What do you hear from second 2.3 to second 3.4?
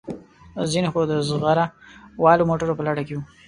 موټرو په لټه کې وو.